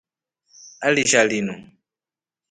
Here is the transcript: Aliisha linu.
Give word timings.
Aliisha 0.85 1.23
linu. 1.29 1.53